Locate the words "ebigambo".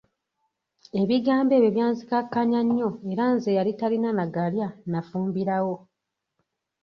1.01-1.51